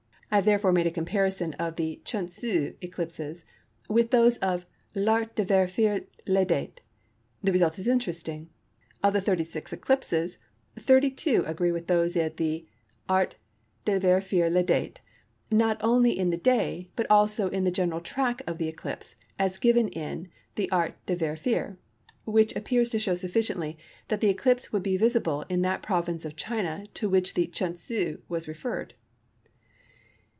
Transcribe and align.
I 0.33 0.35
have 0.35 0.45
therefore 0.45 0.71
made 0.71 0.87
a 0.87 0.91
comparison 0.91 1.55
of 1.55 1.75
the 1.75 1.99
Chun 2.05 2.27
Tsew 2.29 2.75
eclipses 2.79 3.43
with 3.89 4.11
those 4.11 4.37
of 4.37 4.65
L'Art 4.95 5.35
de 5.35 5.43
vérifier 5.43 6.05
les 6.25 6.45
Dates. 6.45 6.79
The 7.43 7.51
result 7.51 7.77
is 7.77 7.85
interesting. 7.85 8.47
Of 9.03 9.11
the 9.11 9.19
36 9.19 9.73
eclipses, 9.73 10.37
32 10.79 11.43
agree 11.45 11.73
with 11.73 11.87
those 11.87 12.15
of 12.15 12.37
the 12.37 12.65
Art 13.09 13.35
de 13.83 13.99
vérifier 13.99 14.49
les 14.49 14.63
Dates, 14.63 15.01
not 15.51 15.77
only 15.83 16.17
in 16.17 16.29
the 16.29 16.37
day, 16.37 16.89
but 16.95 17.07
also 17.09 17.49
in 17.49 17.65
the 17.65 17.69
general 17.69 17.99
track 17.99 18.41
of 18.47 18.57
the 18.57 18.69
eclipse 18.69 19.17
as 19.37 19.57
given 19.57 19.89
in 19.89 20.29
the 20.55 20.71
Art 20.71 20.95
de 21.07 21.17
vérifier, 21.17 21.75
which 22.23 22.55
appears 22.55 22.89
to 22.91 22.99
show 22.99 23.15
sufficiently 23.15 23.77
that 24.07 24.21
the 24.21 24.29
eclipse 24.29 24.71
would 24.71 24.81
be 24.83 24.95
visible 24.95 25.43
in 25.49 25.61
that 25.63 25.83
province 25.83 26.23
of 26.23 26.37
China 26.37 26.85
to 26.93 27.09
which 27.09 27.33
the 27.33 27.47
Chun 27.47 27.73
Tsew 27.75 28.21
is 28.33 28.47
referred." 28.47 28.93